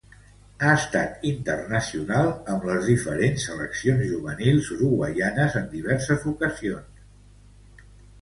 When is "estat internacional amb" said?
0.75-2.63